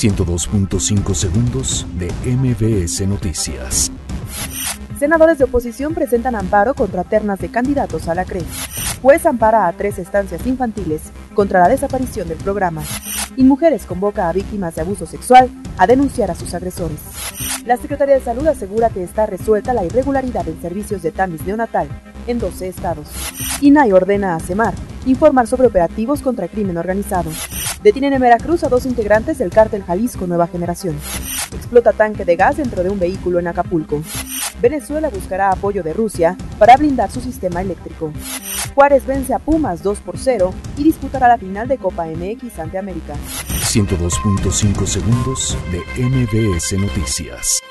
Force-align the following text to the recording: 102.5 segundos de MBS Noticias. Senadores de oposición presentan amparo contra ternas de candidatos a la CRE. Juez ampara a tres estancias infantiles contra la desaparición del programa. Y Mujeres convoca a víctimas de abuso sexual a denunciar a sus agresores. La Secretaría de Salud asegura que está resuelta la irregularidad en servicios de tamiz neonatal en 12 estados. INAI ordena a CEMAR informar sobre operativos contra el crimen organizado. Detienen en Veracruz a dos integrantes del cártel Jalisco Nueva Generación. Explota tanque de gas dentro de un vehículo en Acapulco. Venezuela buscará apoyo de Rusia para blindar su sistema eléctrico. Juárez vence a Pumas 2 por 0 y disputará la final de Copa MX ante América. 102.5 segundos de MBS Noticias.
102.5 0.00 1.12
segundos 1.12 1.86
de 1.98 2.10
MBS 2.24 3.06
Noticias. 3.06 3.92
Senadores 4.98 5.36
de 5.36 5.44
oposición 5.44 5.92
presentan 5.92 6.36
amparo 6.36 6.72
contra 6.72 7.04
ternas 7.04 7.38
de 7.38 7.50
candidatos 7.50 8.08
a 8.08 8.14
la 8.14 8.24
CRE. 8.24 8.40
Juez 9.02 9.26
ampara 9.26 9.66
a 9.66 9.72
tres 9.74 9.98
estancias 9.98 10.46
infantiles 10.46 11.02
contra 11.34 11.60
la 11.60 11.68
desaparición 11.68 12.28
del 12.28 12.38
programa. 12.38 12.82
Y 13.36 13.44
Mujeres 13.44 13.84
convoca 13.84 14.30
a 14.30 14.32
víctimas 14.32 14.74
de 14.74 14.80
abuso 14.80 15.04
sexual 15.04 15.50
a 15.76 15.86
denunciar 15.86 16.30
a 16.30 16.34
sus 16.34 16.54
agresores. 16.54 17.00
La 17.66 17.76
Secretaría 17.76 18.14
de 18.14 18.22
Salud 18.22 18.46
asegura 18.46 18.88
que 18.88 19.02
está 19.02 19.26
resuelta 19.26 19.74
la 19.74 19.84
irregularidad 19.84 20.48
en 20.48 20.62
servicios 20.62 21.02
de 21.02 21.12
tamiz 21.12 21.44
neonatal 21.44 21.88
en 22.26 22.38
12 22.38 22.68
estados. 22.68 23.08
INAI 23.60 23.92
ordena 23.92 24.34
a 24.34 24.40
CEMAR 24.40 24.72
informar 25.04 25.46
sobre 25.46 25.66
operativos 25.66 26.22
contra 26.22 26.46
el 26.46 26.50
crimen 26.50 26.78
organizado. 26.78 27.30
Detienen 27.82 28.12
en 28.12 28.20
Veracruz 28.20 28.62
a 28.62 28.68
dos 28.68 28.84
integrantes 28.84 29.38
del 29.38 29.50
cártel 29.50 29.82
Jalisco 29.82 30.26
Nueva 30.26 30.46
Generación. 30.46 31.00
Explota 31.54 31.92
tanque 31.92 32.26
de 32.26 32.36
gas 32.36 32.58
dentro 32.58 32.82
de 32.82 32.90
un 32.90 32.98
vehículo 32.98 33.38
en 33.38 33.48
Acapulco. 33.48 34.02
Venezuela 34.60 35.08
buscará 35.08 35.50
apoyo 35.50 35.82
de 35.82 35.94
Rusia 35.94 36.36
para 36.58 36.76
blindar 36.76 37.10
su 37.10 37.22
sistema 37.22 37.62
eléctrico. 37.62 38.12
Juárez 38.74 39.06
vence 39.06 39.32
a 39.32 39.38
Pumas 39.38 39.82
2 39.82 39.98
por 40.00 40.18
0 40.18 40.52
y 40.76 40.84
disputará 40.84 41.26
la 41.26 41.38
final 41.38 41.68
de 41.68 41.78
Copa 41.78 42.04
MX 42.04 42.58
ante 42.58 42.76
América. 42.76 43.14
102.5 43.48 44.86
segundos 44.86 45.56
de 45.72 45.78
MBS 46.04 46.78
Noticias. 46.78 47.62